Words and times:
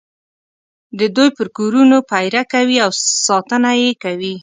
د 0.99 1.01
دوی 1.15 1.29
پر 1.37 1.47
کورونو 1.57 1.97
پېره 2.11 2.43
کوي 2.53 2.77
او 2.85 2.91
ساتنه 3.25 3.71
یې 3.81 3.91
کوي. 4.03 4.35